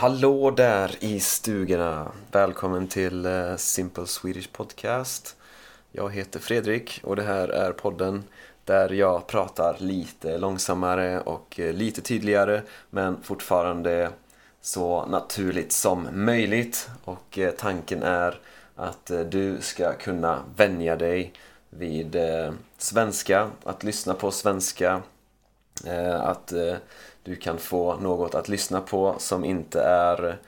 Hallå 0.00 0.50
där 0.50 0.96
i 1.00 1.20
stugorna! 1.20 2.12
Välkommen 2.32 2.88
till 2.88 3.26
eh, 3.26 3.56
Simple 3.56 4.06
Swedish 4.06 4.52
Podcast. 4.52 5.36
Jag 5.92 6.14
heter 6.14 6.40
Fredrik 6.40 7.00
och 7.04 7.16
det 7.16 7.22
här 7.22 7.48
är 7.48 7.72
podden 7.72 8.24
där 8.64 8.88
jag 8.92 9.26
pratar 9.26 9.76
lite 9.78 10.38
långsammare 10.38 11.20
och 11.20 11.60
eh, 11.60 11.72
lite 11.72 12.00
tydligare 12.00 12.62
men 12.90 13.22
fortfarande 13.22 14.10
så 14.60 15.06
naturligt 15.06 15.72
som 15.72 16.08
möjligt. 16.12 16.90
Och 17.04 17.38
eh, 17.38 17.50
tanken 17.50 18.02
är 18.02 18.40
att 18.76 19.10
du 19.30 19.60
ska 19.60 19.92
kunna 19.92 20.42
vänja 20.56 20.96
dig 20.96 21.32
vid 21.70 22.16
svenska, 22.78 23.50
att 23.64 23.84
lyssna 23.84 24.14
på 24.14 24.30
svenska, 24.30 25.02
att 26.20 26.52
du 27.22 27.36
kan 27.36 27.58
få 27.58 27.96
något 27.96 28.34
att 28.34 28.48
lyssna 28.48 28.80
på 28.80 29.14
som 29.18 29.44
inte 29.44 29.82
är 29.82 30.38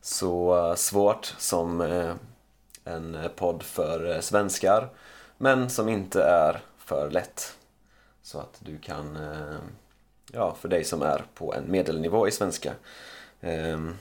så 0.00 0.74
svårt 0.76 1.34
som 1.38 1.80
eh, 1.80 2.14
en 2.84 3.18
podd 3.36 3.62
för 3.62 4.14
eh, 4.14 4.20
svenskar 4.20 4.88
men 5.38 5.70
som 5.70 5.88
inte 5.88 6.22
är 6.22 6.60
för 6.78 7.10
lätt. 7.10 7.56
Så 8.22 8.38
att 8.38 8.56
du 8.58 8.78
kan, 8.78 9.16
eh, 9.16 9.58
ja, 10.32 10.56
för 10.60 10.68
dig 10.68 10.84
som 10.84 11.02
är 11.02 11.24
på 11.34 11.54
en 11.54 11.70
medelnivå 11.70 12.28
i 12.28 12.30
svenska. 12.30 12.72
Ehm, 13.40 13.98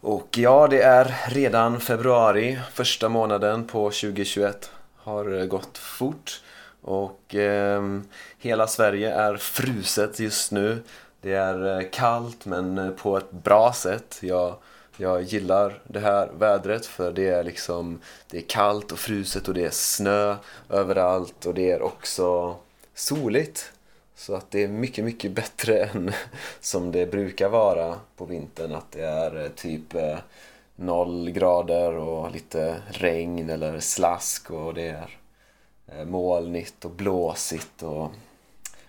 och 0.00 0.38
ja, 0.38 0.68
det 0.68 0.82
är 0.82 1.16
redan 1.28 1.80
februari, 1.80 2.58
första 2.72 3.08
månaden 3.08 3.66
på 3.66 3.90
2021 3.90 4.70
har 4.96 5.46
gått 5.46 5.78
fort 5.78 6.42
och 6.82 7.34
eh, 7.34 7.82
hela 8.38 8.66
Sverige 8.66 9.14
är 9.14 9.36
fruset 9.36 10.20
just 10.20 10.52
nu. 10.52 10.82
Det 11.20 11.32
är 11.32 11.80
eh, 11.80 11.88
kallt 11.90 12.46
men 12.46 12.78
eh, 12.78 12.90
på 12.90 13.16
ett 13.16 13.30
bra 13.30 13.72
sätt. 13.72 14.18
Jag, 14.20 14.54
jag 14.96 15.22
gillar 15.22 15.82
det 15.84 16.00
här 16.00 16.30
vädret 16.38 16.86
för 16.86 17.12
det 17.12 17.28
är 17.28 17.44
liksom 17.44 18.00
Det 18.30 18.38
är 18.38 18.42
kallt 18.42 18.92
och 18.92 18.98
fruset 18.98 19.48
och 19.48 19.54
det 19.54 19.64
är 19.64 19.70
snö 19.70 20.36
överallt 20.68 21.46
och 21.46 21.54
det 21.54 21.70
är 21.70 21.82
också 21.82 22.56
soligt. 22.94 23.72
Så 24.14 24.34
att 24.34 24.50
det 24.50 24.64
är 24.64 24.68
mycket, 24.68 25.04
mycket 25.04 25.32
bättre 25.32 25.84
än 25.84 26.12
som 26.60 26.92
det 26.92 27.06
brukar 27.06 27.48
vara 27.48 27.94
på 28.16 28.24
vintern. 28.24 28.74
Att 28.74 28.92
det 28.92 29.04
är 29.04 29.44
eh, 29.44 29.48
typ 29.48 29.94
noll 30.76 31.30
grader 31.30 31.92
och 31.92 32.30
lite 32.30 32.82
regn 32.90 33.50
eller 33.50 33.80
slask 33.80 34.50
och 34.50 34.74
det 34.74 34.88
är 35.86 36.04
molnigt 36.04 36.84
och 36.84 36.90
blåsigt 36.90 37.82
och 37.82 38.10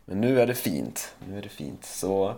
men 0.05 0.21
nu 0.21 0.41
är 0.41 0.47
det 0.47 0.55
fint. 0.55 1.15
Nu 1.27 1.37
är 1.37 1.41
det 1.41 1.49
fint. 1.49 1.85
Så 1.85 2.35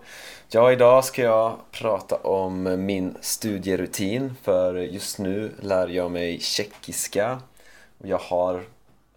ja, 0.49 0.71
idag 0.71 1.05
ska 1.05 1.21
jag 1.21 1.57
prata 1.71 2.15
om 2.15 2.85
min 2.85 3.17
studierutin 3.21 4.35
för 4.41 4.75
just 4.75 5.19
nu 5.19 5.51
lär 5.61 5.87
jag 5.87 6.11
mig 6.11 6.39
tjeckiska. 6.39 7.41
Jag 7.97 8.17
har 8.17 8.63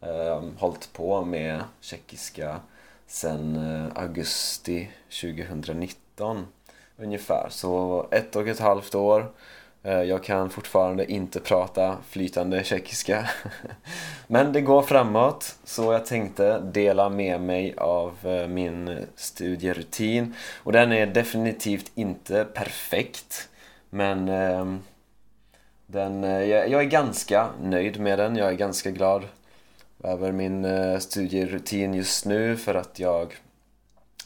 eh, 0.00 0.42
hållit 0.58 0.92
på 0.92 1.24
med 1.24 1.60
tjeckiska 1.80 2.60
sedan 3.06 3.56
eh, 3.56 4.02
augusti 4.02 4.90
2019 5.20 6.46
ungefär. 6.96 7.46
Så 7.50 8.06
ett 8.10 8.36
och 8.36 8.48
ett 8.48 8.60
halvt 8.60 8.94
år 8.94 9.32
Eh, 9.86 10.02
jag 10.02 10.24
kan 10.24 10.50
fortfarande 10.50 11.12
inte 11.12 11.40
prata 11.40 11.96
flytande 12.08 12.64
tjeckiska. 12.64 13.30
Men 14.26 14.52
det 14.52 14.60
går 14.60 14.82
framåt, 14.82 15.56
så 15.64 15.92
jag 15.92 16.06
tänkte 16.06 16.60
dela 16.60 17.08
med 17.08 17.40
mig 17.40 17.74
av 17.76 18.16
eh, 18.24 18.48
min 18.48 19.06
studierutin. 19.16 20.34
Och 20.62 20.72
den 20.72 20.92
är 20.92 21.06
definitivt 21.06 21.90
inte 21.94 22.44
perfekt, 22.44 23.48
men 23.90 24.28
ehm, 24.28 24.80
den, 25.86 26.24
eh, 26.24 26.44
jag 26.44 26.80
är 26.80 26.84
ganska 26.84 27.48
nöjd 27.62 28.00
med 28.00 28.18
den. 28.18 28.36
Jag 28.36 28.48
är 28.48 28.56
ganska 28.56 28.90
glad 28.90 29.24
över 30.04 30.32
min 30.32 30.66
studierutin 31.00 31.94
just 31.94 32.26
nu 32.26 32.56
för 32.56 32.74
att 32.74 32.98
jag 32.98 33.34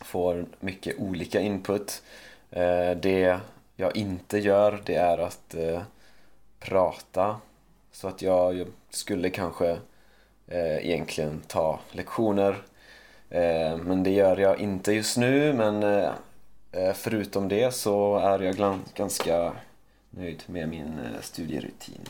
får 0.05 0.47
mycket 0.61 0.99
olika 0.99 1.41
input. 1.41 2.03
Det 3.01 3.41
jag 3.81 3.97
inte 3.97 4.39
gör 4.39 4.83
det 4.85 4.95
är 4.95 5.19
att 5.19 5.55
eh, 5.55 5.83
prata. 6.61 7.37
Så 7.93 8.09
att 8.09 8.23
jag, 8.23 8.55
jag 8.59 8.67
skulle 8.91 9.31
kanske 9.31 9.71
eh, 10.47 10.87
egentligen 10.87 11.43
ta 11.47 11.81
lektioner. 11.93 12.63
Eh, 13.31 13.77
men 13.77 14.03
det 14.03 14.11
gör 14.11 14.37
jag 14.37 14.61
inte 14.61 14.93
just 14.93 15.17
nu. 15.17 15.53
Men 15.53 15.83
eh, 15.83 16.11
eh 16.73 16.93
förutom 16.95 17.49
det 17.49 17.75
så 17.75 18.17
är 18.17 18.39
jag 18.39 18.79
ganska 18.95 19.53
nöjd 20.11 20.43
med 20.47 20.69
min 20.69 20.99
eh, 20.99 21.21
studierutin. 21.21 22.09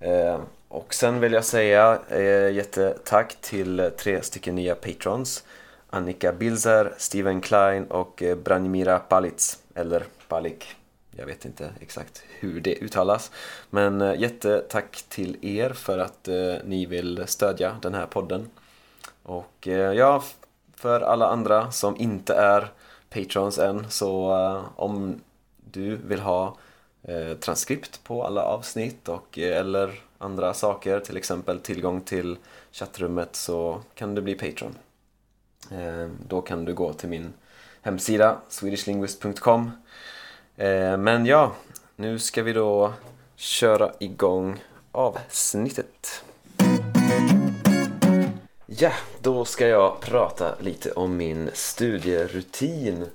Eh, 0.00 0.40
och 0.68 0.94
sen 0.94 1.20
vill 1.20 1.32
jag 1.32 1.44
säga 1.44 1.98
eh, 2.08 2.50
jättetack 2.50 3.36
till 3.40 3.90
tre 3.98 4.22
stycken 4.22 4.54
nya 4.54 4.74
patrons. 4.74 5.44
Annika 5.96 6.32
Bilzer, 6.32 6.94
Steven 6.96 7.40
Klein 7.40 7.86
och 7.86 8.22
eh, 8.22 8.36
Branimira 8.36 8.98
Palic 8.98 9.58
Eller 9.74 10.04
Palik. 10.28 10.76
Jag 11.10 11.26
vet 11.26 11.44
inte 11.44 11.70
exakt 11.80 12.22
hur 12.38 12.60
det 12.60 12.74
uttalas. 12.74 13.30
Men 13.70 14.00
eh, 14.00 14.20
jättetack 14.20 15.04
till 15.08 15.36
er 15.42 15.70
för 15.70 15.98
att 15.98 16.28
eh, 16.28 16.54
ni 16.64 16.86
vill 16.86 17.24
stödja 17.26 17.76
den 17.82 17.94
här 17.94 18.06
podden. 18.06 18.50
Och 19.22 19.68
eh, 19.68 19.92
ja, 19.92 20.22
för 20.74 21.00
alla 21.00 21.28
andra 21.28 21.70
som 21.70 21.96
inte 21.96 22.34
är 22.34 22.72
patrons 23.10 23.58
än 23.58 23.90
så 23.90 24.32
eh, 24.32 24.64
om 24.76 25.20
du 25.70 25.96
vill 25.96 26.20
ha 26.20 26.56
transkript 27.40 28.04
på 28.04 28.24
alla 28.24 28.42
avsnitt 28.42 29.08
och 29.08 29.38
eller 29.38 30.00
andra 30.18 30.54
saker, 30.54 31.00
till 31.00 31.16
exempel 31.16 31.60
tillgång 31.60 32.00
till 32.00 32.36
chattrummet 32.72 33.36
så 33.36 33.80
kan 33.94 34.14
du 34.14 34.22
bli 34.22 34.34
patron. 34.34 34.74
Eh, 35.70 36.10
då 36.28 36.40
kan 36.40 36.64
du 36.64 36.74
gå 36.74 36.92
till 36.92 37.08
min 37.08 37.32
hemsida 37.82 38.40
swedishlinguist.com 38.48 39.70
Eh, 40.56 40.96
men 40.96 41.26
ja, 41.26 41.52
nu 41.96 42.18
ska 42.18 42.42
vi 42.42 42.52
då 42.52 42.92
köra 43.36 43.92
igång 43.98 44.64
avsnittet. 44.92 46.24
Ja, 48.66 48.92
då 49.20 49.44
ska 49.44 49.68
jag 49.68 50.00
prata 50.00 50.54
lite 50.60 50.92
om 50.92 51.16
min 51.16 51.50
studierutin. 51.54 53.06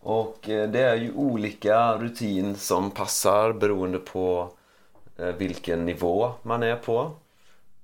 Och 0.00 0.48
eh, 0.48 0.70
det 0.70 0.80
är 0.80 0.96
ju 0.96 1.12
olika 1.12 1.96
rutin 1.96 2.56
som 2.56 2.90
passar 2.90 3.52
beroende 3.52 3.98
på 3.98 4.50
eh, 5.16 5.26
vilken 5.26 5.86
nivå 5.86 6.32
man 6.42 6.62
är 6.62 6.76
på. 6.76 7.10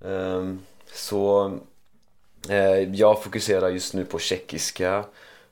Ehm, 0.05 0.61
så 0.93 1.53
Eh, 2.49 2.94
jag 2.94 3.22
fokuserar 3.22 3.69
just 3.69 3.94
nu 3.94 4.05
på 4.05 4.19
tjeckiska 4.19 5.05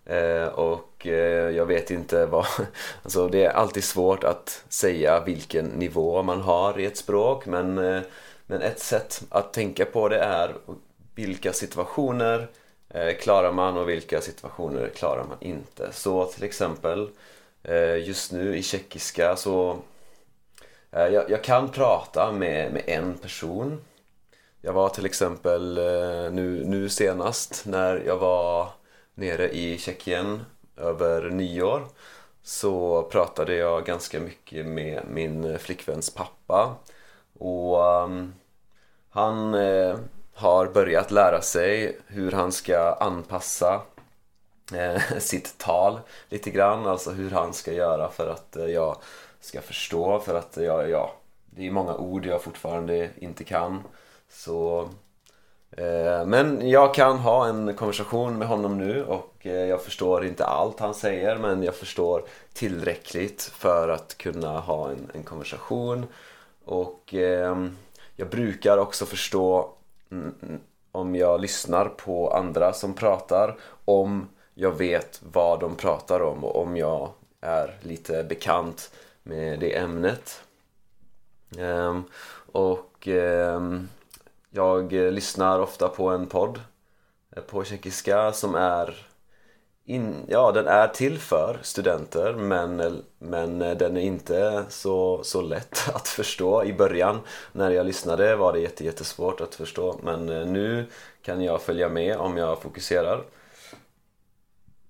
eh, 0.04 0.44
och 0.44 1.06
eh, 1.06 1.50
jag 1.50 1.66
vet 1.66 1.90
inte 1.90 2.26
vad... 2.26 2.46
Alltså 3.02 3.28
det 3.28 3.44
är 3.44 3.50
alltid 3.50 3.84
svårt 3.84 4.24
att 4.24 4.64
säga 4.68 5.20
vilken 5.20 5.66
nivå 5.66 6.22
man 6.22 6.40
har 6.40 6.80
i 6.80 6.86
ett 6.86 6.96
språk 6.96 7.46
men, 7.46 7.74
men 8.46 8.62
ett 8.62 8.80
sätt 8.80 9.22
att 9.28 9.52
tänka 9.52 9.84
på 9.84 10.08
det 10.08 10.18
är 10.18 10.54
vilka 11.14 11.52
situationer 11.52 12.48
klarar 13.20 13.52
man 13.52 13.76
och 13.76 13.88
vilka 13.88 14.20
situationer 14.20 14.88
klarar 14.88 15.24
man 15.24 15.36
inte. 15.40 15.92
Så 15.92 16.24
till 16.24 16.44
exempel 16.44 17.08
just 18.04 18.32
nu 18.32 18.56
i 18.56 18.62
tjeckiska 18.62 19.36
så 19.36 19.78
jag, 20.90 21.30
jag 21.30 21.44
kan 21.44 21.68
prata 21.68 22.32
med, 22.32 22.72
med 22.72 22.82
en 22.86 23.14
person. 23.14 23.80
Jag 24.64 24.72
var 24.72 24.88
till 24.88 25.06
exempel 25.06 25.78
eh, 25.78 26.32
nu, 26.32 26.64
nu 26.64 26.88
senast 26.88 27.62
när 27.66 28.02
jag 28.06 28.16
var 28.16 28.68
nere 29.14 29.50
i 29.50 29.78
Tjeckien 29.78 30.44
över 30.76 31.30
nyår 31.30 31.86
så 32.42 33.02
pratade 33.02 33.54
jag 33.54 33.84
ganska 33.84 34.20
mycket 34.20 34.66
med 34.66 35.02
min 35.10 35.58
flickväns 35.58 36.10
pappa. 36.10 36.74
Och 37.38 38.02
um, 38.04 38.34
han 39.10 39.54
eh, 39.54 39.96
har 40.34 40.66
börjat 40.66 41.10
lära 41.10 41.42
sig 41.42 41.98
hur 42.06 42.32
han 42.32 42.52
ska 42.52 42.92
anpassa 43.00 43.82
eh, 44.74 45.02
sitt 45.18 45.58
tal 45.58 46.00
lite 46.28 46.50
grann, 46.50 46.86
alltså 46.86 47.10
hur 47.10 47.30
han 47.30 47.52
ska 47.52 47.72
göra 47.72 48.08
för 48.08 48.26
att 48.30 48.56
eh, 48.56 48.66
jag 48.66 48.96
ska 49.40 49.60
förstå 49.60 50.20
för 50.20 50.34
att 50.34 50.56
jag, 50.56 50.90
ja, 50.90 51.14
det 51.50 51.66
är 51.66 51.70
många 51.70 51.94
ord 51.94 52.26
jag 52.26 52.42
fortfarande 52.42 53.10
inte 53.16 53.44
kan 53.44 53.82
så 54.32 54.88
Eh, 55.76 56.26
men 56.26 56.68
jag 56.68 56.94
kan 56.94 57.18
ha 57.18 57.48
en 57.48 57.74
konversation 57.74 58.38
med 58.38 58.48
honom 58.48 58.78
nu 58.78 59.04
och 59.04 59.46
eh, 59.46 59.52
jag 59.52 59.82
förstår 59.82 60.24
inte 60.24 60.44
allt 60.44 60.80
han 60.80 60.94
säger 60.94 61.38
men 61.38 61.62
jag 61.62 61.74
förstår 61.74 62.24
tillräckligt 62.52 63.42
för 63.42 63.88
att 63.88 64.18
kunna 64.18 64.60
ha 64.60 64.90
en, 64.90 65.10
en 65.14 65.22
konversation 65.22 66.06
och 66.64 67.14
eh, 67.14 67.66
jag 68.16 68.28
brukar 68.28 68.78
också 68.78 69.06
förstå 69.06 69.70
mm, 70.10 70.60
om 70.92 71.14
jag 71.14 71.40
lyssnar 71.40 71.88
på 71.88 72.34
andra 72.34 72.72
som 72.72 72.94
pratar 72.94 73.56
om 73.84 74.28
jag 74.54 74.72
vet 74.78 75.20
vad 75.32 75.60
de 75.60 75.76
pratar 75.76 76.22
om 76.22 76.44
och 76.44 76.62
om 76.62 76.76
jag 76.76 77.10
är 77.40 77.78
lite 77.80 78.24
bekant 78.24 78.90
med 79.22 79.60
det 79.60 79.76
ämnet. 79.76 80.42
Ehm, 81.58 82.04
och 82.52 83.08
ehm, 83.08 83.88
jag 84.54 84.92
eh, 84.92 85.10
lyssnar 85.12 85.58
ofta 85.58 85.88
på 85.88 86.08
en 86.08 86.26
podd 86.26 86.60
eh, 87.36 87.42
på 87.42 87.64
tjeckiska 87.64 88.32
som 88.32 88.54
är 88.54 89.06
in, 89.84 90.14
ja, 90.28 90.52
den 90.52 90.66
är 90.66 90.88
till 90.88 91.18
för 91.18 91.58
studenter 91.62 92.32
men, 92.32 92.80
eh, 92.80 92.92
men 93.18 93.58
den 93.58 93.96
är 93.96 94.00
inte 94.00 94.64
så, 94.68 95.24
så 95.24 95.40
lätt 95.40 95.88
att 95.94 96.08
förstå 96.08 96.64
i 96.64 96.72
början. 96.72 97.20
När 97.52 97.70
jag 97.70 97.86
lyssnade 97.86 98.36
var 98.36 98.52
det 98.52 98.80
jättesvårt 98.80 99.40
att 99.40 99.54
förstå 99.54 100.00
men 100.02 100.26
nu 100.52 100.86
kan 101.22 101.42
jag 101.42 101.62
följa 101.62 101.88
med 101.88 102.16
om 102.16 102.36
jag 102.36 102.62
fokuserar. 102.62 103.22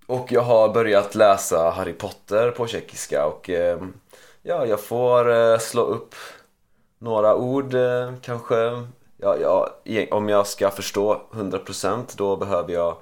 Och 0.06 0.32
jag 0.32 0.42
har 0.42 0.68
börjat 0.74 1.14
läsa 1.14 1.70
Harry 1.70 1.92
Potter 1.92 2.50
på 2.50 2.66
tjeckiska 2.66 3.26
och 3.26 3.50
ja, 4.42 4.66
jag 4.66 4.80
får 4.80 5.58
slå 5.58 5.82
upp 5.82 6.14
några 6.98 7.36
ord 7.36 7.74
kanske. 8.22 8.86
Ja, 9.22 9.36
ja, 9.84 10.06
om 10.10 10.28
jag 10.28 10.46
ska 10.46 10.70
förstå 10.70 11.20
100% 11.32 12.04
då 12.16 12.36
behöver 12.36 12.72
jag 12.72 12.96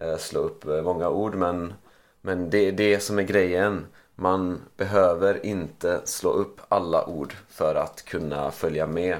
Eh, 0.00 0.16
slå 0.16 0.40
upp 0.40 0.66
eh, 0.66 0.82
många 0.82 1.08
ord 1.08 1.34
men, 1.34 1.72
men 2.20 2.50
det 2.50 2.58
är 2.58 2.72
det 2.72 3.00
som 3.00 3.18
är 3.18 3.22
grejen. 3.22 3.86
Man 4.14 4.60
behöver 4.76 5.46
inte 5.46 6.00
slå 6.04 6.30
upp 6.30 6.60
alla 6.68 7.06
ord 7.06 7.34
för 7.48 7.74
att 7.74 8.04
kunna 8.04 8.50
följa 8.50 8.86
med 8.86 9.16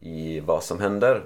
i 0.00 0.40
vad 0.40 0.62
som 0.62 0.80
händer. 0.80 1.24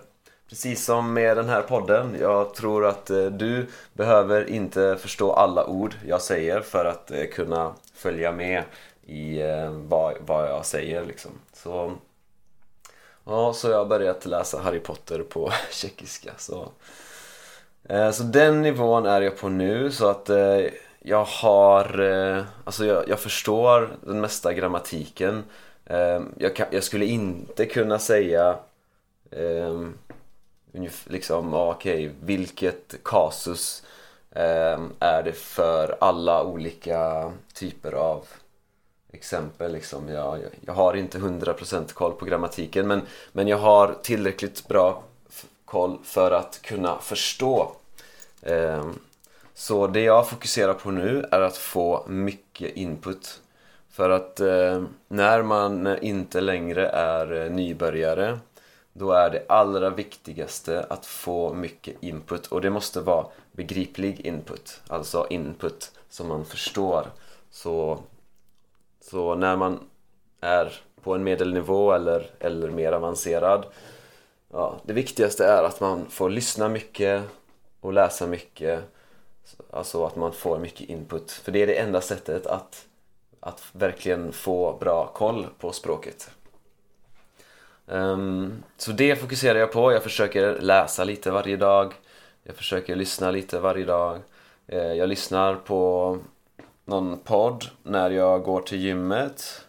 Precis 0.48 0.84
som 0.84 1.12
med 1.12 1.36
den 1.36 1.48
här 1.48 1.62
podden. 1.62 2.16
Jag 2.20 2.54
tror 2.54 2.86
att 2.86 3.10
eh, 3.10 3.24
du 3.24 3.66
behöver 3.92 4.50
inte 4.50 4.96
förstå 4.96 5.32
alla 5.32 5.66
ord 5.66 5.94
jag 6.06 6.22
säger 6.22 6.60
för 6.60 6.84
att 6.84 7.10
eh, 7.10 7.24
kunna 7.24 7.74
följa 7.94 8.32
med 8.32 8.62
i 9.06 9.40
vad, 9.88 10.14
vad 10.26 10.50
jag 10.50 10.66
säger. 10.66 11.04
Liksom. 11.04 11.30
Så, 11.52 11.92
ja, 13.26 13.52
så 13.52 13.68
jag 13.68 13.78
har 13.78 13.86
börjat 13.86 14.26
läsa 14.26 14.60
Harry 14.60 14.80
Potter 14.80 15.22
på 15.22 15.52
tjeckiska. 15.70 16.32
Så 16.38 16.68
eh, 17.84 18.10
så 18.10 18.22
den 18.22 18.62
nivån 18.62 19.06
är 19.06 19.22
jag 19.22 19.38
på 19.38 19.48
nu 19.48 19.90
så 19.90 20.08
att 20.08 20.30
eh, 20.30 20.60
jag 21.00 21.24
har, 21.24 22.00
eh, 22.00 22.44
alltså 22.64 22.86
jag, 22.86 23.08
jag 23.08 23.20
förstår 23.20 23.96
den 24.00 24.20
mesta 24.20 24.52
grammatiken. 24.52 25.44
Jag, 26.36 26.56
kan, 26.56 26.66
jag 26.70 26.84
skulle 26.84 27.04
inte 27.04 27.66
kunna 27.66 27.98
säga 27.98 28.58
ehm, 29.30 29.98
liksom, 31.04 31.54
okej, 31.54 32.06
okay, 32.06 32.10
vilket 32.20 32.94
kasus 33.04 33.82
ehm, 34.30 34.92
är 35.00 35.22
det 35.22 35.32
för 35.32 35.96
alla 36.00 36.44
olika 36.44 37.32
typer 37.54 37.92
av 37.92 38.26
exempel 39.16 39.72
liksom. 39.72 40.08
Jag, 40.08 40.38
jag 40.60 40.72
har 40.72 40.94
inte 40.94 41.18
100% 41.18 41.92
koll 41.92 42.12
på 42.12 42.24
grammatiken 42.24 42.88
men, 42.88 43.00
men 43.32 43.48
jag 43.48 43.58
har 43.58 43.96
tillräckligt 44.02 44.68
bra 44.68 45.02
koll 45.64 45.98
för 46.04 46.30
att 46.30 46.62
kunna 46.62 46.98
förstå. 46.98 47.72
Ehm, 48.42 48.98
så 49.54 49.86
det 49.86 50.00
jag 50.00 50.28
fokuserar 50.28 50.74
på 50.74 50.90
nu 50.90 51.24
är 51.30 51.40
att 51.40 51.56
få 51.56 52.04
mycket 52.08 52.76
input. 52.76 53.40
För 53.90 54.10
att 54.10 54.40
eh, 54.40 54.84
när 55.08 55.42
man 55.42 55.98
inte 55.98 56.40
längre 56.40 56.88
är 56.88 57.44
eh, 57.44 57.50
nybörjare 57.50 58.38
då 58.98 59.12
är 59.12 59.30
det 59.30 59.44
allra 59.48 59.90
viktigaste 59.90 60.86
att 60.90 61.06
få 61.06 61.54
mycket 61.54 62.02
input 62.02 62.46
och 62.46 62.60
det 62.60 62.70
måste 62.70 63.00
vara 63.00 63.26
begriplig 63.52 64.20
input, 64.20 64.80
alltså 64.88 65.26
input 65.30 65.92
som 66.08 66.28
man 66.28 66.44
förstår. 66.44 67.06
Så, 67.50 67.98
så 69.10 69.34
när 69.34 69.56
man 69.56 69.80
är 70.40 70.72
på 71.02 71.14
en 71.14 71.24
medelnivå 71.24 71.92
eller, 71.92 72.30
eller 72.40 72.70
mer 72.70 72.92
avancerad 72.92 73.66
ja, 74.56 74.80
det 74.82 74.92
viktigaste 74.92 75.46
är 75.46 75.62
att 75.62 75.80
man 75.80 76.06
får 76.10 76.30
lyssna 76.30 76.68
mycket 76.68 77.22
och 77.80 77.92
läsa 77.92 78.26
mycket. 78.26 78.80
Alltså 79.70 80.06
att 80.06 80.16
man 80.16 80.32
får 80.32 80.58
mycket 80.58 80.88
input. 80.88 81.30
För 81.30 81.52
det 81.52 81.62
är 81.62 81.66
det 81.66 81.78
enda 81.78 82.00
sättet 82.00 82.46
att, 82.46 82.86
att 83.40 83.62
verkligen 83.72 84.32
få 84.32 84.76
bra 84.80 85.06
koll 85.06 85.46
på 85.58 85.72
språket. 85.72 86.30
Um, 87.86 88.62
så 88.76 88.92
det 88.92 89.16
fokuserar 89.16 89.58
jag 89.58 89.72
på. 89.72 89.92
Jag 89.92 90.02
försöker 90.02 90.60
läsa 90.60 91.04
lite 91.04 91.30
varje 91.30 91.56
dag. 91.56 91.94
Jag 92.42 92.56
försöker 92.56 92.96
lyssna 92.96 93.30
lite 93.30 93.60
varje 93.60 93.84
dag. 93.84 94.20
Uh, 94.72 94.78
jag 94.78 95.08
lyssnar 95.08 95.54
på 95.54 96.18
någon 96.86 97.18
podd 97.18 97.64
när 97.82 98.10
jag 98.10 98.42
går 98.42 98.60
till 98.60 98.80
gymmet. 98.80 99.66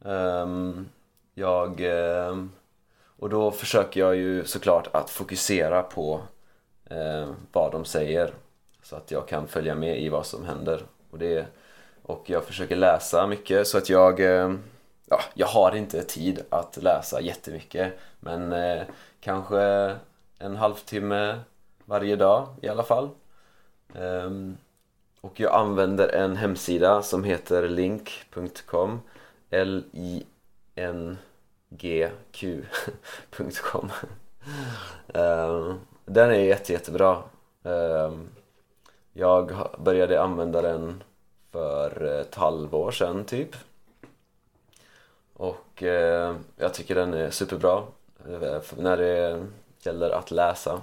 Um, 0.00 0.88
jag... 1.34 1.80
Um, 1.80 2.52
och 3.18 3.28
då 3.28 3.50
försöker 3.50 4.00
jag 4.00 4.16
ju 4.16 4.44
såklart 4.44 4.88
att 4.92 5.10
fokusera 5.10 5.82
på 5.82 6.20
eh, 6.90 7.30
vad 7.52 7.72
de 7.72 7.84
säger 7.84 8.34
så 8.82 8.96
att 8.96 9.10
jag 9.10 9.28
kan 9.28 9.48
följa 9.48 9.74
med 9.74 10.00
i 10.00 10.08
vad 10.08 10.26
som 10.26 10.44
händer. 10.44 10.82
Och, 11.10 11.18
det, 11.18 11.46
och 12.02 12.30
jag 12.30 12.44
försöker 12.44 12.76
läsa 12.76 13.26
mycket 13.26 13.66
så 13.66 13.78
att 13.78 13.88
jag 13.88 14.20
eh, 14.20 14.54
ja, 15.06 15.20
jag 15.34 15.46
har 15.46 15.76
inte 15.76 16.02
tid 16.02 16.44
att 16.50 16.82
läsa 16.82 17.20
jättemycket 17.20 17.98
men 18.20 18.52
eh, 18.52 18.82
kanske 19.20 19.60
en 20.38 20.56
halvtimme 20.56 21.40
varje 21.84 22.16
dag 22.16 22.48
i 22.62 22.68
alla 22.68 22.82
fall. 22.82 23.08
Um, 23.92 24.56
och 25.26 25.40
jag 25.40 25.52
använder 25.54 26.08
en 26.08 26.36
hemsida 26.36 27.02
som 27.02 27.24
heter 27.24 27.68
link.com 27.68 29.00
L-I-N-G-Q.com 29.50 30.20
um, 33.82 33.90
ehm, 35.14 35.80
Den 36.04 36.30
är 36.30 36.34
jätte, 36.34 36.72
jättebra. 36.72 37.22
Ehm, 37.64 38.28
jag 39.12 39.52
började 39.78 40.22
använda 40.22 40.62
den 40.62 41.02
för 41.52 42.04
eh, 42.04 42.20
ett 42.20 42.34
halvår 42.34 42.90
sedan 42.90 43.24
typ. 43.24 43.56
Och 45.32 45.82
eh, 45.82 46.36
jag 46.56 46.74
tycker 46.74 46.94
den 46.94 47.14
är 47.14 47.30
superbra 47.30 47.82
eh, 48.28 48.62
när 48.76 48.96
det 48.96 49.46
gäller 49.82 50.10
att 50.10 50.30
läsa. 50.30 50.80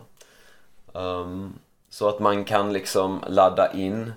Um, 0.94 1.60
så 1.90 2.10
att 2.10 2.20
man 2.20 2.46
kan 2.46 2.74
liksom 2.74 3.24
ladda 3.28 3.74
in 3.74 4.14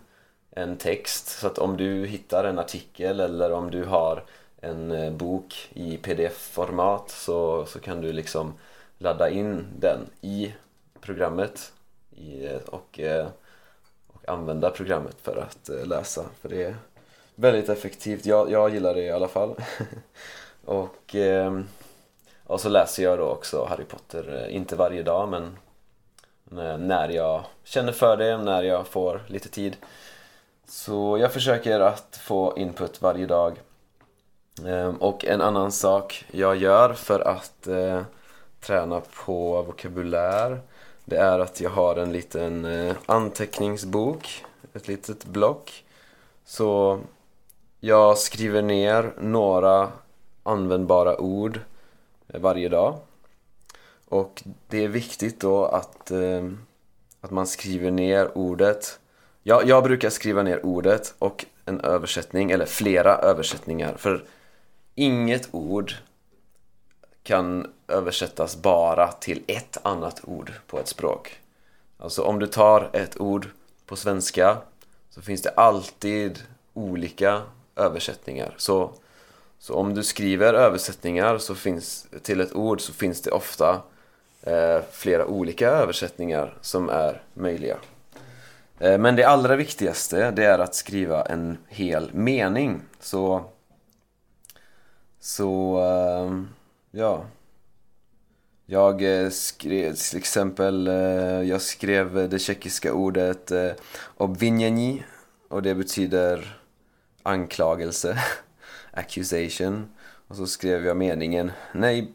en 0.59 0.77
text 0.77 1.29
så 1.29 1.47
att 1.47 1.59
om 1.59 1.77
du 1.77 2.07
hittar 2.07 2.45
en 2.45 2.59
artikel 2.59 3.21
eller 3.21 3.53
om 3.53 3.71
du 3.71 3.85
har 3.85 4.25
en 4.61 4.91
eh, 4.91 5.13
bok 5.13 5.69
i 5.75 5.97
pdf-format 5.97 7.11
så, 7.11 7.67
så 7.67 7.81
kan 7.81 8.01
du 8.01 8.13
liksom 8.13 8.55
ladda 8.99 9.31
in 9.31 9.67
den 9.79 9.99
i 10.21 10.55
programmet 11.01 11.73
i, 12.17 12.47
eh, 12.47 12.61
och, 12.67 13.01
eh, 13.01 13.27
och 14.07 14.29
använda 14.29 14.71
programmet 14.71 15.17
för 15.23 15.37
att 15.37 15.87
läsa. 15.87 16.25
För 16.41 16.49
det 16.49 16.65
är 16.65 16.77
väldigt 17.35 17.69
effektivt. 17.69 18.27
Jag, 18.27 18.51
jag 18.51 18.75
gillar 18.75 18.95
det 18.95 19.03
i 19.03 19.11
alla 19.11 19.29
fall. 19.29 19.55
och, 20.65 21.17
och 22.45 22.61
så 22.61 22.69
läser 22.69 23.03
jag 23.03 23.19
då 23.19 23.25
också 23.25 23.65
Harry 23.65 23.85
Potter, 23.85 24.49
inte 24.49 24.77
varje 24.77 25.03
dag 25.03 25.29
men 25.29 25.57
när 26.89 27.09
jag 27.09 27.45
känner 27.65 27.93
för 27.93 28.17
det, 28.17 28.39
när 28.39 28.63
jag 28.63 28.87
får 28.87 29.23
lite 29.29 29.49
tid. 29.49 29.77
Så 30.69 31.19
jag 31.19 31.33
försöker 31.33 31.81
att 31.81 32.21
få 32.23 32.55
input 32.57 33.03
varje 33.03 33.27
dag. 33.27 33.61
Ehm, 34.67 34.97
och 34.97 35.25
en 35.25 35.41
annan 35.41 35.73
sak 35.73 36.25
jag 36.31 36.57
gör 36.57 36.93
för 36.93 37.21
att 37.21 37.67
eh, 37.67 38.03
träna 38.61 39.03
på 39.25 39.63
vokabulär 39.63 40.61
det 41.05 41.17
är 41.17 41.39
att 41.39 41.61
jag 41.61 41.71
har 41.71 41.97
en 41.97 42.13
liten 42.13 42.65
eh, 42.65 42.97
anteckningsbok, 43.07 44.45
ett 44.73 44.89
litet 44.89 45.25
block. 45.25 45.85
Så 46.45 47.01
jag 47.81 48.19
skriver 48.19 48.63
ner 48.63 49.13
några 49.21 49.93
användbara 50.43 51.21
ord 51.21 51.61
eh, 52.29 52.41
varje 52.41 52.69
dag. 52.69 52.99
Och 54.09 54.43
det 54.69 54.85
är 54.85 54.89
viktigt 54.89 55.41
då 55.41 55.65
att, 55.65 56.13
att 57.21 57.31
man 57.31 57.47
skriver 57.47 57.91
ner 57.91 58.39
ordet. 58.39 59.01
Jag, 59.49 59.69
jag 59.69 59.85
brukar 59.85 60.11
skriva 60.11 60.43
ner 60.43 60.67
ordet 60.67 61.15
och 61.19 61.45
en 61.65 61.81
översättning, 61.81 62.51
eller 62.51 62.67
flera 62.67 63.17
översättningar. 63.17 63.95
För 63.97 64.25
inget 64.95 65.49
ord 65.51 65.95
kan 67.23 67.73
översättas 67.89 68.57
bara 68.57 69.13
till 69.13 69.43
ett 69.47 69.79
annat 69.83 70.21
ord 70.25 70.53
på 70.67 70.79
ett 70.79 70.89
språk. 70.89 71.41
Alltså 71.99 72.23
om 72.23 72.39
du 72.39 72.47
tar 72.47 72.91
ett 72.93 73.21
ord 73.21 73.49
på 73.87 73.97
svenska 73.97 74.59
så 75.11 75.23
finns 75.23 75.43
det 75.43 75.51
alltid 75.51 76.43
olika 76.75 77.43
översättningar. 77.77 78.55
Så, 78.57 78.91
så 79.59 79.75
om 79.75 79.95
du 79.95 80.05
skriver 80.05 80.55
översättningar 80.55 81.39
så 81.39 81.55
finns, 81.55 82.07
till 82.23 82.41
ett 82.41 82.55
ord 82.55 82.81
så 82.81 82.93
finns 82.93 83.23
det 83.23 83.31
ofta 83.31 83.83
eh, 84.43 84.81
flera 84.93 85.27
olika 85.27 85.69
översättningar 85.69 86.59
som 86.61 86.89
är 86.89 87.23
möjliga. 87.35 87.77
Men 88.79 89.17
det 89.17 89.25
allra 89.25 89.57
viktigaste 89.57 90.31
det 90.31 90.45
är 90.45 90.59
att 90.59 90.75
skriva 90.75 91.25
en 91.25 91.59
hel 91.69 92.15
mening. 92.15 92.81
Så 93.01 93.45
Så, 95.19 95.81
ja. 96.91 97.25
Jag 98.67 99.03
skrev 99.33 99.95
till 99.95 100.19
exempel, 100.19 100.87
jag 101.49 101.63
skrev 101.63 102.29
det 102.29 102.39
tjeckiska 102.39 102.93
ordet 102.93 103.53
obvinjeni 104.17 105.05
och 105.49 105.63
det 105.63 105.75
betyder 105.75 106.59
anklagelse, 107.23 108.19
accusation. 108.91 109.89
Och 110.29 110.37
så 110.37 110.47
skrev 110.47 110.87
jag 110.87 110.97
meningen 110.97 111.53
Nej, 111.73 112.13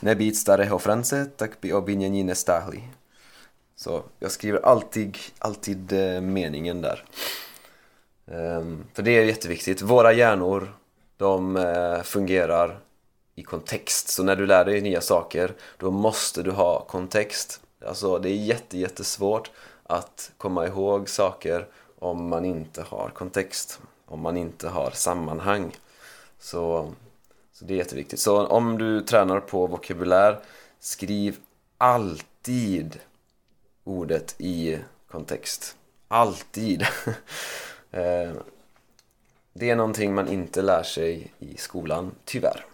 nebit 0.00 0.36
stareho 0.36 0.78
france, 0.78 1.24
tak 1.36 1.60
bi 1.60 1.72
obvinjeni 1.72 2.24
nestahli. 2.24 2.82
Så 3.82 4.02
jag 4.18 4.30
skriver 4.30 4.66
alltid, 4.66 5.18
alltid 5.38 5.92
eh, 5.92 6.20
meningen 6.20 6.80
där. 6.80 7.04
Ehm, 8.26 8.84
för 8.94 9.02
det 9.02 9.10
är 9.10 9.24
jätteviktigt. 9.24 9.82
Våra 9.82 10.12
hjärnor 10.12 10.72
de 11.16 11.56
eh, 11.56 12.02
fungerar 12.02 12.78
i 13.34 13.42
kontext. 13.42 14.08
Så 14.08 14.22
när 14.22 14.36
du 14.36 14.46
lär 14.46 14.64
dig 14.64 14.80
nya 14.80 15.00
saker, 15.00 15.54
då 15.76 15.90
måste 15.90 16.42
du 16.42 16.50
ha 16.50 16.80
kontext. 16.80 17.60
Alltså 17.86 18.18
det 18.18 18.28
är 18.28 18.34
jätte, 18.34 18.78
jättesvårt 18.78 19.50
att 19.82 20.32
komma 20.36 20.66
ihåg 20.66 21.08
saker 21.08 21.66
om 21.98 22.28
man 22.28 22.44
inte 22.44 22.82
har 22.82 23.10
kontext, 23.14 23.80
om 24.06 24.20
man 24.20 24.36
inte 24.36 24.68
har 24.68 24.90
sammanhang. 24.90 25.76
Så, 26.38 26.92
så 27.52 27.64
det 27.64 27.74
är 27.74 27.78
jätteviktigt. 27.78 28.20
Så 28.20 28.46
om 28.46 28.78
du 28.78 29.00
tränar 29.00 29.40
på 29.40 29.66
vokabulär, 29.66 30.38
skriv 30.80 31.36
alltid 31.78 33.00
ordet 33.84 34.34
i 34.38 34.78
kontext. 35.10 35.76
Alltid! 36.08 36.86
Eh, 37.92 38.32
det 39.52 39.70
är 39.70 39.76
någonting 39.76 40.14
man 40.14 40.28
inte 40.28 40.62
lär 40.62 40.82
sig 40.82 41.32
i 41.38 41.56
skolan, 41.56 42.14
tyvärr. 42.24 42.64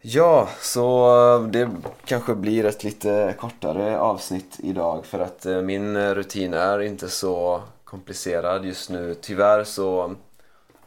Ja, 0.00 0.48
så 0.60 1.48
det 1.50 1.70
kanske 2.04 2.34
blir 2.34 2.64
ett 2.64 2.84
lite 2.84 3.34
kortare 3.38 3.98
avsnitt 3.98 4.56
idag 4.58 5.06
för 5.06 5.18
att 5.18 5.46
eh, 5.46 5.62
min 5.62 6.14
rutin 6.14 6.54
är 6.54 6.80
inte 6.80 7.08
så 7.08 7.62
komplicerad 7.84 8.64
just 8.64 8.90
nu. 8.90 9.14
Tyvärr 9.14 9.64
så, 9.64 10.14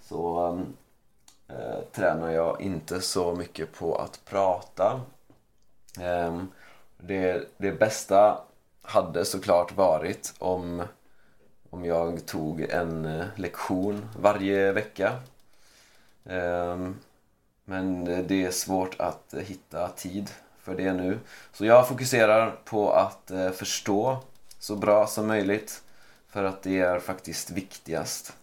så 0.02 0.60
äh, 1.48 1.80
tränar 1.92 2.32
jag 2.32 2.62
inte 2.62 3.02
så 3.02 3.36
mycket 3.36 3.74
på 3.74 3.96
att 3.96 4.22
prata. 4.26 5.02
Ähm, 6.00 6.48
det, 6.98 7.48
det 7.58 7.72
bästa 7.72 8.38
hade 8.90 9.26
såklart 9.26 9.76
varit 9.76 10.34
om 10.38 10.84
om 11.70 11.86
jag 11.86 12.26
tog 12.26 12.62
en 12.62 13.06
eh, 13.06 13.26
lektion 13.36 14.10
varje 14.20 14.72
vecka. 14.72 15.20
Ehm, 16.26 17.00
men 17.66 18.06
det 18.06 18.46
är 18.46 18.52
svårt 18.52 19.00
att 19.00 19.34
hitta 19.38 19.90
tid 19.90 20.30
för 20.60 20.76
det 20.76 20.94
nu. 20.94 21.20
Så 21.54 21.66
jag 21.66 21.88
fokuserar 21.88 22.56
på 22.66 22.92
att 22.92 23.32
eh, 23.32 23.52
förstå 23.52 24.24
så 24.60 24.76
bra 24.76 25.08
som 25.08 25.28
möjligt 25.28 25.84
för 26.28 26.44
att 26.44 26.62
det 26.62 26.80
är 26.80 27.00
faktiskt 27.00 27.52
viktigast. 27.52 28.34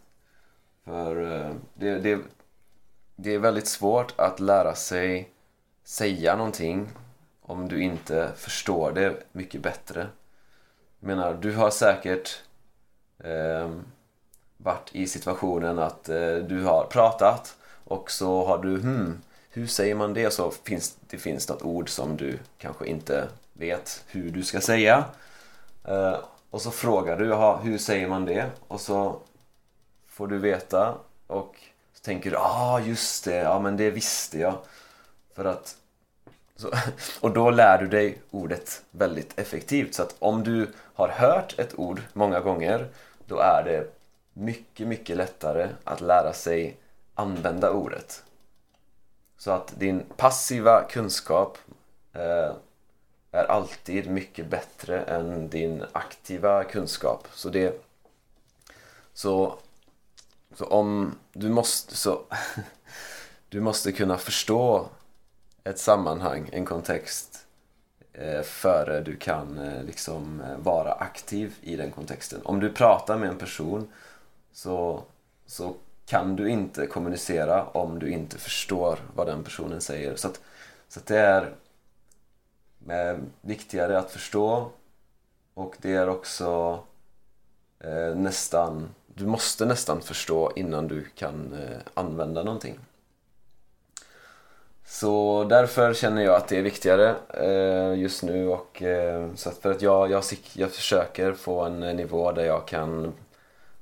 För 0.85 1.33
eh, 1.33 1.51
det, 1.75 1.99
det, 1.99 2.21
det 3.17 3.35
är 3.35 3.39
väldigt 3.39 3.69
svårt 3.69 4.15
att 4.17 4.41
lära 4.41 4.75
sig 4.75 5.31
säga 5.85 6.37
någonting 6.37 6.89
om 7.43 7.69
du 7.69 7.83
inte 7.83 8.33
förstår 8.37 8.93
det 8.93 9.23
mycket 9.33 9.63
bättre. 9.63 10.07
Jag 11.07 11.17
menar, 11.17 11.35
du 11.35 11.53
har 11.53 11.71
säkert 11.71 12.43
eh, 13.25 13.71
varit 14.57 14.91
i 14.93 15.07
situationen 15.07 15.79
att 15.79 16.09
eh, 16.09 16.35
du 16.35 16.63
har 16.63 16.85
pratat 16.85 17.57
och 17.85 18.11
så 18.11 18.47
har 18.47 18.59
du 18.59 18.79
hmm, 18.79 19.23
hur 19.51 19.67
säger 19.67 19.95
man 19.95 20.15
det? 20.15 20.31
Så 20.31 20.51
finns 20.51 20.97
det 21.01 21.19
finns 21.19 21.49
något 21.49 21.63
ord 21.63 21.89
som 21.89 22.17
du 22.17 22.39
kanske 22.59 22.87
inte 22.87 23.29
vet 23.53 24.05
hur 24.07 24.31
du 24.31 24.43
ska 24.43 24.61
säga. 24.61 25.05
Eh, 25.85 26.17
och 26.51 26.63
så 26.63 26.71
frågar 26.71 27.17
du, 27.17 27.27
jaha, 27.27 27.57
hur 27.57 27.79
säger 27.79 28.09
man 28.09 28.25
det? 28.25 28.51
Och 28.69 28.81
så 28.81 29.21
får 30.07 30.27
du 30.27 30.39
veta 30.39 30.95
och 31.27 31.57
så 31.95 32.03
tänker 32.03 32.31
du, 32.31 32.37
ah 32.37 32.81
just 32.81 33.25
det, 33.25 33.37
ja 33.37 33.61
men 33.61 33.77
det 33.77 33.91
visste 33.91 34.39
jag. 34.39 34.59
För 35.35 35.45
att 35.45 35.77
så, 36.57 36.71
och 37.21 37.31
då 37.31 37.51
lär 37.51 37.79
du 37.79 37.87
dig 37.87 38.19
ordet 38.31 38.83
väldigt 38.91 39.39
effektivt. 39.39 39.95
Så 39.95 40.03
att 40.03 40.17
om 40.19 40.45
du 40.45 40.69
har 40.95 41.09
hört 41.09 41.59
ett 41.59 41.79
ord 41.79 42.03
många 42.13 42.41
gånger 42.41 42.89
då 43.27 43.39
är 43.39 43.65
det 43.65 43.91
mycket, 44.33 44.87
mycket 44.87 45.17
lättare 45.17 45.69
att 45.85 46.01
lära 46.01 46.33
sig 46.33 46.77
använda 47.15 47.71
ordet. 47.71 48.23
Så 49.39 49.51
att 49.51 49.81
din 49.81 50.05
passiva 50.17 50.83
kunskap 50.83 51.59
eh, 52.13 52.53
är 53.31 53.45
alltid 53.45 54.11
mycket 54.11 54.47
bättre 54.47 55.01
än 55.01 55.49
din 55.49 55.85
aktiva 55.93 56.65
kunskap. 56.65 57.29
Så 57.33 57.49
det... 57.49 57.83
Så, 59.13 59.59
så 60.55 60.65
om 60.65 61.19
du 61.33 61.49
måste... 61.49 61.97
Så, 61.97 62.21
du 63.49 63.61
måste 63.61 63.93
kunna 63.93 64.19
förstå 64.19 64.89
ett 65.67 65.79
sammanhang, 65.79 66.49
en 66.53 66.65
kontext 66.65 67.47
Eh, 68.19 68.43
före 68.43 69.01
du 69.01 69.17
kan 69.17 69.59
eh, 69.59 69.85
liksom 69.85 70.41
eh, 70.41 70.57
vara 70.59 70.93
aktiv 70.93 71.55
i 71.63 71.77
den 71.77 71.91
kontexten. 71.91 72.41
Om 72.45 72.61
du 72.61 72.73
pratar 72.73 73.19
med 73.19 73.29
en 73.29 73.39
person 73.39 73.89
så, 74.53 75.03
så 75.47 75.75
kan 76.07 76.37
du 76.37 76.49
inte 76.51 76.87
kommunicera 76.87 77.67
om 77.67 77.99
du 77.99 78.11
inte 78.11 78.39
förstår 78.39 78.99
vad 79.15 79.27
den 79.27 79.45
personen 79.45 79.81
säger. 79.81 80.17
Så, 80.17 80.29
att, 80.29 80.41
så 80.89 81.01
att 81.01 81.07
det 81.07 81.19
är 81.19 81.55
eh, 82.89 83.19
viktigare 83.41 83.99
att 83.99 84.11
förstå 84.11 84.71
och 85.55 85.77
det 85.81 85.93
är 85.93 86.09
också 86.09 86.81
eh, 87.81 88.17
nästan, 88.17 88.89
du 89.15 89.27
måste 89.27 89.67
nästan 89.67 90.01
förstå 90.01 90.53
innan 90.57 90.89
du 90.89 91.05
kan 91.05 91.53
eh, 91.53 91.79
använda 91.95 92.43
någonting. 92.43 92.79
Så 94.89 95.45
därför 95.45 95.95
känner 95.95 96.23
jag 96.23 96.35
att 96.35 96.49
det 96.49 96.59
är 96.59 96.63
viktigare 96.63 97.15
eh, 97.29 98.01
just 98.01 98.23
nu 98.23 98.49
och 98.49 98.83
eh, 98.83 99.35
så 99.35 99.49
att 99.49 99.59
för 99.59 99.71
att 99.71 99.83
jag, 99.83 100.11
jag, 100.11 100.25
jag 100.53 100.71
försöker 100.71 101.33
få 101.33 101.65
en 101.65 101.83
eh, 101.83 101.95
nivå 101.95 102.33
där 102.33 102.45
jag 102.45 102.69
kan 102.69 103.15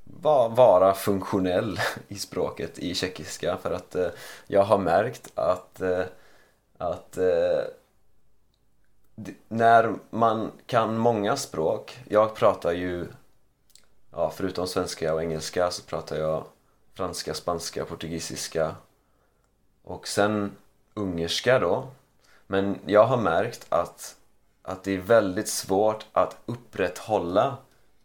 va, 0.05 0.49
vara 0.49 0.95
funktionell 0.95 1.81
i 2.09 2.15
språket 2.15 2.79
i 2.79 2.95
tjeckiska. 2.95 3.57
För 3.57 3.71
att 3.71 3.95
eh, 3.95 4.09
jag 4.47 4.63
har 4.63 4.79
märkt 4.79 5.33
att, 5.35 5.81
eh, 5.81 6.05
att 6.79 7.17
eh, 7.19 7.65
när 9.49 9.95
man 10.11 10.53
kan 10.67 10.99
många 10.99 11.37
språk, 11.37 11.99
jag 12.09 12.35
pratar 12.35 12.73
ju 12.73 13.07
ja, 14.13 14.33
förutom 14.37 14.67
svenska 14.67 15.15
och 15.15 15.23
engelska 15.23 15.71
så 15.71 15.83
pratar 15.83 16.17
jag 16.17 16.45
franska, 16.95 17.35
spanska, 17.35 17.85
portugisiska. 17.85 18.75
Och 19.83 20.09
sen 20.09 20.57
ungerska 20.95 21.59
då. 21.59 21.87
Men 22.47 22.79
jag 22.87 23.05
har 23.05 23.17
märkt 23.17 23.67
att, 23.69 24.17
att 24.63 24.85
det 24.85 24.95
är 24.95 24.99
väldigt 24.99 25.49
svårt 25.49 26.07
att 26.13 26.37
upprätthålla 26.47 27.57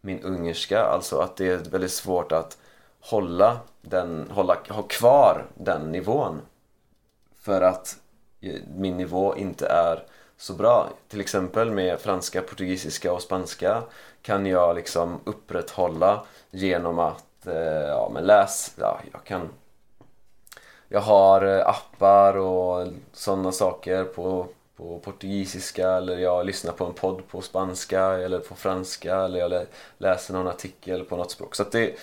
min 0.02 0.24
ungerska. 0.24 0.84
Alltså 0.84 1.20
att 1.20 1.38
det 1.38 1.48
är 1.48 1.58
väldigt 1.58 1.92
svårt 1.92 2.32
att 2.32 2.58
hålla 3.00 3.60
den, 3.82 4.32
hålla, 4.32 4.58
ha 4.70 4.82
kvar 4.82 5.46
den 5.54 5.92
nivån. 5.92 6.42
För 7.40 7.62
att 7.62 7.98
eh, 8.42 8.62
min 8.76 8.98
nivå 8.98 9.36
inte 9.38 9.68
är 9.68 10.04
så 10.38 10.54
bra. 10.54 10.90
Till 11.08 11.22
exempel 11.22 11.72
med 11.72 12.00
franska, 12.00 12.42
portugisiska 12.42 13.14
och 13.14 13.22
spanska 13.22 13.84
kan 14.22 14.46
jag 14.46 14.76
liksom 14.76 15.20
upprätthålla 15.24 16.24
genom 16.52 17.00
att 17.00 17.48
eh, 17.48 17.88
ja, 17.88 18.12
men 18.14 18.24
läs, 18.24 18.74
ja, 18.80 19.00
jag 19.12 19.24
kan 19.24 19.50
jag 20.90 21.02
har 21.02 21.58
eh, 21.58 21.68
appar 21.68 22.38
och 22.38 22.88
sådana 23.14 23.52
saker 23.52 24.04
på, 24.04 24.48
på 24.78 25.00
portugisiska 25.00 25.90
eller 25.90 26.18
jag 26.18 26.46
lyssnar 26.46 26.72
på 26.72 26.86
en 26.86 26.94
podd 26.94 27.28
på 27.28 27.42
spanska 27.42 28.06
eller 28.06 28.40
på 28.40 28.56
franska 28.56 29.16
eller 29.16 29.40
jag 29.40 29.66
läser 29.98 30.34
någon 30.34 30.48
artikel 30.48 31.06
på 31.06 31.18
något 31.18 31.32
språk. 31.32 31.56
Så 31.56 31.64
det, 31.72 31.96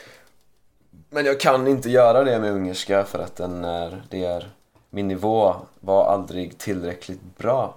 men 1.10 1.24
jag 1.24 1.40
kan 1.40 1.66
inte 1.66 1.90
göra 1.90 2.24
det 2.24 2.38
med 2.38 2.52
ungerska 2.52 3.04
för 3.04 3.18
att 3.18 3.36
den 3.36 3.64
är, 3.64 4.02
det 4.10 4.24
är, 4.24 4.50
min 4.90 5.08
nivå 5.08 5.54
var 5.80 6.04
aldrig 6.12 6.58
tillräckligt 6.58 7.38
bra. 7.38 7.74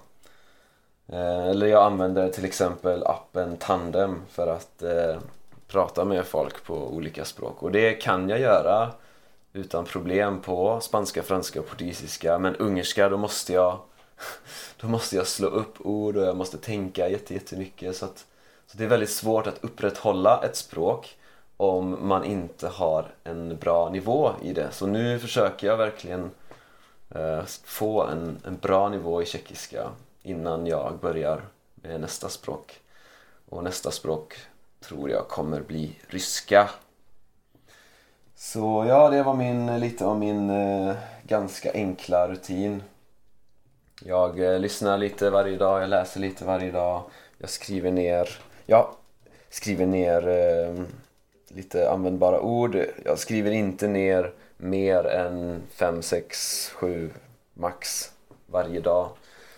Eh, 1.08 1.46
eller 1.48 1.66
jag 1.66 1.82
använder 1.82 2.28
till 2.28 2.44
exempel 2.44 3.06
appen 3.06 3.56
Tandem 3.56 4.22
för 4.30 4.46
att 4.46 4.82
eh, 4.82 5.16
prata 5.68 6.04
med 6.04 6.26
folk 6.26 6.64
på 6.64 6.74
olika 6.74 7.24
språk 7.24 7.62
och 7.62 7.72
det 7.72 7.92
kan 7.92 8.28
jag 8.28 8.40
göra 8.40 8.90
utan 9.52 9.84
problem 9.84 10.40
på 10.40 10.80
spanska, 10.80 11.22
franska 11.22 11.60
och 11.60 11.68
portugisiska. 11.68 12.38
Men 12.38 12.56
ungerska, 12.56 13.08
då 13.08 13.16
måste 13.16 13.52
jag, 13.52 13.78
då 14.80 14.88
måste 14.88 15.16
jag 15.16 15.26
slå 15.26 15.48
upp 15.48 15.74
ord 15.78 16.16
och 16.16 16.24
jag 16.24 16.36
måste 16.36 16.58
tänka 16.58 17.08
jättemycket. 17.08 17.96
Så, 17.96 18.04
att, 18.04 18.26
så 18.66 18.78
det 18.78 18.84
är 18.84 18.88
väldigt 18.88 19.10
svårt 19.10 19.46
att 19.46 19.64
upprätthålla 19.64 20.44
ett 20.44 20.56
språk 20.56 21.16
om 21.56 22.08
man 22.08 22.24
inte 22.24 22.68
har 22.68 23.14
en 23.24 23.56
bra 23.56 23.88
nivå 23.88 24.32
i 24.42 24.52
det. 24.52 24.70
Så 24.72 24.86
nu 24.86 25.18
försöker 25.18 25.66
jag 25.66 25.76
verkligen 25.76 26.30
eh, 27.10 27.42
få 27.64 28.02
en, 28.02 28.38
en 28.44 28.56
bra 28.56 28.88
nivå 28.88 29.22
i 29.22 29.26
tjeckiska 29.26 29.88
innan 30.22 30.66
jag 30.66 30.98
börjar 31.00 31.42
med 31.74 32.00
nästa 32.00 32.28
språk. 32.28 32.80
Och 33.48 33.64
nästa 33.64 33.90
språk 33.90 34.36
tror 34.80 35.10
jag 35.10 35.28
kommer 35.28 35.60
bli 35.60 35.96
ryska. 36.08 36.70
Så 38.42 38.84
ja, 38.88 39.10
det 39.10 39.22
var 39.22 39.34
min, 39.34 39.80
lite 39.80 40.06
av 40.06 40.18
min 40.18 40.50
eh, 40.50 40.94
ganska 41.22 41.72
enkla 41.72 42.28
rutin. 42.28 42.82
Jag 44.04 44.40
eh, 44.40 44.58
lyssnar 44.58 44.98
lite 44.98 45.30
varje 45.30 45.56
dag, 45.56 45.82
jag 45.82 45.88
läser 45.88 46.20
lite 46.20 46.44
varje 46.44 46.70
dag. 46.70 47.02
Jag 47.38 47.50
skriver 47.50 47.90
ner, 47.90 48.28
ja, 48.66 48.96
skriver 49.50 49.86
ner 49.86 50.28
eh, 50.28 50.84
lite 51.48 51.90
användbara 51.90 52.40
ord. 52.40 52.76
Jag 53.04 53.18
skriver 53.18 53.50
inte 53.50 53.88
ner 53.88 54.32
mer 54.56 55.06
än 55.06 55.62
5, 55.74 56.02
6, 56.02 56.70
7 56.74 57.10
max 57.54 58.10
varje 58.46 58.80
dag. 58.80 59.08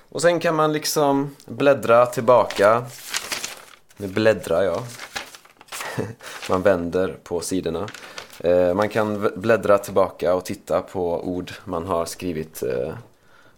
Och 0.09 0.23
sen 0.23 0.41
kan 0.41 0.55
man 0.55 0.73
liksom 0.73 1.37
bläddra 1.47 2.07
tillbaka. 2.07 2.85
Nu 3.97 4.09
bläddrar 4.09 4.63
jag. 4.63 4.83
man 6.49 6.63
vänder 6.63 7.17
på 7.23 7.41
sidorna. 7.41 7.89
Eh, 8.45 8.75
man 8.75 8.89
kan 8.89 9.31
bläddra 9.37 9.79
tillbaka 9.79 10.35
och 10.35 10.45
titta 10.45 10.83
på 10.83 11.21
ord 11.21 11.53
man 11.65 11.87
har 11.87 12.05
skrivit 12.05 12.63
eh, 12.63 12.95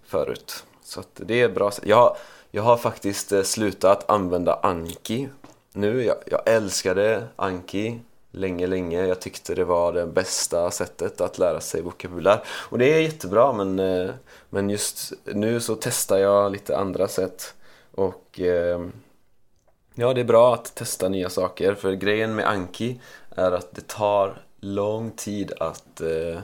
förut. 0.07 0.65
Så 0.83 1.01
att 1.01 1.21
det 1.27 1.41
är 1.41 1.49
bra. 1.49 1.73
Jag 1.83 1.97
har, 1.97 2.17
jag 2.51 2.63
har 2.63 2.77
faktiskt 2.77 3.33
eh, 3.33 3.43
slutat 3.43 4.11
använda 4.11 4.59
Anki 4.63 5.29
nu. 5.73 6.05
Jag, 6.05 6.17
jag 6.27 6.49
älskade 6.49 7.27
Anki 7.37 8.01
länge, 8.31 8.67
länge. 8.67 9.07
Jag 9.07 9.21
tyckte 9.21 9.55
det 9.55 9.65
var 9.65 9.93
det 9.93 10.07
bästa 10.07 10.71
sättet 10.71 11.21
att 11.21 11.39
lära 11.39 11.61
sig 11.61 11.83
vokabulär. 11.83 12.43
Och 12.47 12.79
det 12.79 12.95
är 12.95 13.01
jättebra 13.01 13.53
men, 13.53 13.77
men 14.51 14.71
just 14.71 15.13
nu 15.25 15.61
så 15.61 15.75
testar 15.75 16.19
jag 16.19 16.53
lite 16.53 16.77
andra 16.77 17.09
sätt. 17.09 17.55
Och 17.95 18.41
ja, 19.95 20.15
det 20.15 20.21
är 20.21 20.25
bra 20.25 20.55
att 20.55 20.75
testa 20.75 21.09
nya 21.09 21.31
saker. 21.31 21.75
För 21.75 21.93
grejen 21.93 22.35
med 22.35 22.49
Anki 22.49 23.01
är 23.31 23.53
att 23.53 23.75
det 23.75 23.89
tar 23.89 24.45
lång 24.65 25.11
tid 25.11 25.53
att, 25.61 26.01
eh, 26.01 26.41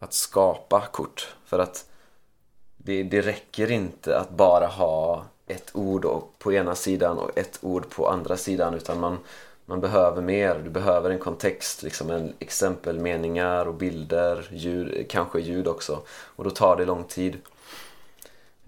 att 0.00 0.12
skapa 0.12 0.86
kort. 0.92 1.34
För 1.44 1.58
att 1.58 1.86
det, 2.76 3.02
det 3.02 3.20
räcker 3.20 3.70
inte 3.70 4.18
att 4.18 4.30
bara 4.30 4.66
ha 4.66 5.24
ett 5.46 5.70
ord 5.74 6.06
på 6.38 6.52
ena 6.52 6.74
sidan 6.74 7.18
och 7.18 7.38
ett 7.38 7.58
ord 7.62 7.90
på 7.90 8.08
andra 8.08 8.36
sidan 8.36 8.74
utan 8.74 9.00
man, 9.00 9.18
man 9.64 9.80
behöver 9.80 10.22
mer. 10.22 10.60
Du 10.64 10.70
behöver 10.70 11.10
en 11.10 11.18
kontext, 11.18 11.82
liksom 11.82 12.10
en 12.10 12.32
exempel, 12.38 13.00
meningar 13.00 13.66
och 13.66 13.74
bilder, 13.74 14.48
ljud, 14.50 15.06
kanske 15.10 15.40
ljud 15.40 15.68
också. 15.68 16.02
Och 16.08 16.44
då 16.44 16.50
tar 16.50 16.76
det 16.76 16.84
lång 16.84 17.04
tid. 17.04 17.36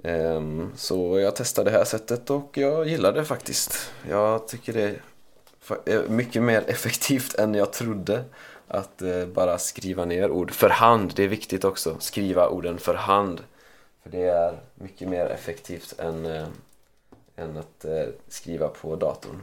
Um, 0.04 0.72
så 0.76 1.18
jag 1.18 1.36
testade 1.36 1.70
det 1.70 1.76
här 1.76 1.84
sättet 1.84 2.30
och 2.30 2.50
jag 2.58 2.88
gillar 2.88 3.12
det 3.12 3.24
faktiskt. 3.24 3.92
Jag 4.08 4.48
tycker 4.48 4.72
det 4.72 5.00
är 5.84 6.08
mycket 6.08 6.42
mer 6.42 6.64
effektivt 6.68 7.34
än 7.34 7.54
jag 7.54 7.72
trodde 7.72 8.24
att 8.68 9.02
eh, 9.02 9.26
bara 9.26 9.58
skriva 9.58 10.04
ner 10.04 10.30
ord 10.30 10.50
för 10.50 10.68
hand. 10.68 11.12
Det 11.16 11.24
är 11.24 11.28
viktigt 11.28 11.64
också. 11.64 11.96
Skriva 11.98 12.48
orden 12.48 12.78
för 12.78 12.94
hand. 12.94 13.40
För 14.02 14.10
det 14.10 14.22
är 14.22 14.58
mycket 14.74 15.08
mer 15.08 15.26
effektivt 15.26 15.94
än, 15.98 16.26
eh, 16.26 16.46
än 17.36 17.56
att 17.56 17.84
eh, 17.84 18.04
skriva 18.28 18.68
på 18.68 18.96
datorn. 18.96 19.42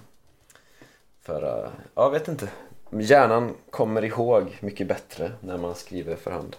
För, 1.22 1.64
eh, 1.64 1.70
jag 1.96 2.12
vet 2.12 2.28
inte. 2.28 2.50
Hjärnan 2.90 3.56
kommer 3.70 4.04
ihåg 4.04 4.58
mycket 4.60 4.88
bättre 4.88 5.32
när 5.40 5.58
man 5.58 5.76
skriver 5.76 6.16
för 6.16 6.32
hand. 6.32 6.56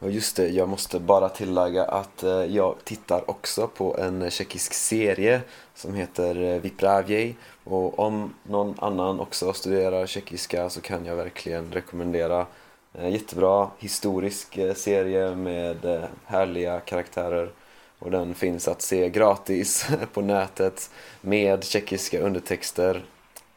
Och 0.00 0.10
just 0.10 0.36
det, 0.36 0.48
jag 0.48 0.68
måste 0.68 1.00
bara 1.00 1.28
tillägga 1.28 1.84
att 1.84 2.22
eh, 2.22 2.44
jag 2.44 2.76
tittar 2.84 3.30
också 3.30 3.68
på 3.68 3.96
en 3.98 4.30
tjeckisk 4.30 4.72
serie 4.72 5.40
som 5.74 5.94
heter 5.94 6.42
eh, 6.42 6.60
Vipravjej 6.60 7.36
och 7.64 7.98
om 7.98 8.34
någon 8.42 8.74
annan 8.78 9.20
också 9.20 9.52
studerar 9.52 10.06
tjeckiska 10.06 10.70
så 10.70 10.80
kan 10.80 11.04
jag 11.04 11.16
verkligen 11.16 11.72
rekommendera 11.72 12.46
en 12.92 13.12
jättebra 13.12 13.70
historisk 13.78 14.58
serie 14.74 15.34
med 15.34 16.08
härliga 16.24 16.80
karaktärer 16.80 17.50
och 17.98 18.10
den 18.10 18.34
finns 18.34 18.68
att 18.68 18.82
se 18.82 19.08
gratis 19.08 19.88
på 20.12 20.20
nätet 20.20 20.90
med 21.20 21.64
tjeckiska 21.64 22.20
undertexter. 22.20 23.04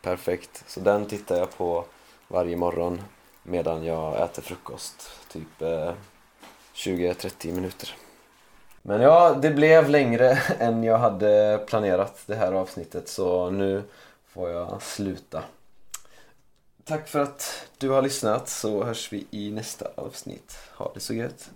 Perfekt, 0.01 0.63
så 0.67 0.79
den 0.79 1.05
tittar 1.05 1.37
jag 1.37 1.57
på 1.57 1.85
varje 2.27 2.55
morgon 2.55 3.01
medan 3.43 3.83
jag 3.83 4.21
äter 4.21 4.41
frukost. 4.41 5.11
Typ 5.31 5.61
20-30 6.75 7.51
minuter. 7.51 7.95
Men 8.81 9.01
ja, 9.01 9.37
det 9.41 9.51
blev 9.51 9.89
längre 9.89 10.29
än 10.59 10.83
jag 10.83 10.97
hade 10.97 11.63
planerat 11.67 12.23
det 12.25 12.35
här 12.35 12.53
avsnittet 12.53 13.07
så 13.07 13.49
nu 13.49 13.83
får 14.27 14.49
jag 14.49 14.81
sluta. 14.81 15.43
Tack 16.85 17.07
för 17.07 17.19
att 17.19 17.67
du 17.77 17.89
har 17.89 18.01
lyssnat 18.01 18.49
så 18.49 18.83
hörs 18.83 19.13
vi 19.13 19.27
i 19.31 19.51
nästa 19.51 19.87
avsnitt. 19.95 20.57
Ha 20.75 20.91
det 20.93 20.99
så 20.99 21.13
gött! 21.13 21.49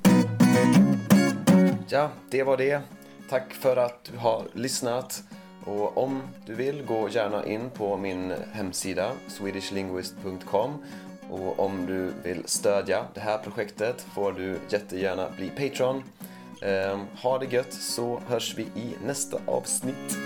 Ja, 1.89 2.09
det 2.29 2.43
var 2.43 2.57
det. 2.57 2.81
Tack 3.29 3.53
för 3.53 3.77
att 3.77 4.03
du 4.11 4.17
har 4.17 4.43
lyssnat. 4.53 5.23
Och 5.65 5.97
om 5.97 6.21
du 6.45 6.55
vill, 6.55 6.85
gå 6.85 7.09
gärna 7.09 7.45
in 7.45 7.69
på 7.69 7.97
min 7.97 8.33
hemsida 8.53 9.11
swedishlinguist.com 9.27 10.83
och 11.31 11.59
om 11.59 11.85
du 11.85 12.13
vill 12.23 12.43
stödja 12.45 13.05
det 13.13 13.19
här 13.19 13.37
projektet 13.37 14.01
får 14.01 14.31
du 14.31 14.59
jättegärna 14.69 15.29
bli 15.37 15.49
Patreon. 15.49 16.03
Ehm, 16.61 16.99
ha 17.23 17.37
det 17.37 17.53
gött 17.53 17.73
så 17.73 18.21
hörs 18.27 18.55
vi 18.57 18.63
i 18.63 18.95
nästa 19.05 19.39
avsnitt. 19.45 20.17